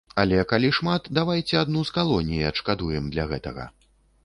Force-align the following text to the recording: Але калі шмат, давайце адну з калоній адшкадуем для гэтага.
Але 0.21 0.37
калі 0.51 0.71
шмат, 0.77 1.09
давайце 1.17 1.59
адну 1.61 1.85
з 1.91 1.95
калоній 1.99 2.41
адшкадуем 2.53 3.13
для 3.15 3.29
гэтага. 3.35 3.71